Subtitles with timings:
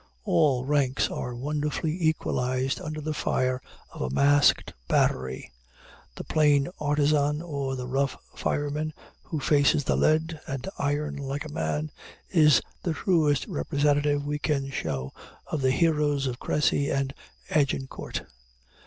[0.23, 3.61] All ranks are wonderfully equalized under the fire
[3.93, 5.51] of a masked battery.
[6.15, 11.53] The plain artisan or the rough fireman, who faces the lead and iron like a
[11.53, 11.91] man,
[12.31, 15.13] is the truest representative we can show
[15.45, 17.13] of the heroes of Crécy and
[17.51, 18.23] Agincourt.